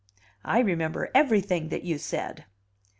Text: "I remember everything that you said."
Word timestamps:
"I 0.43 0.61
remember 0.61 1.11
everything 1.13 1.69
that 1.69 1.83
you 1.83 1.99
said." 1.99 2.45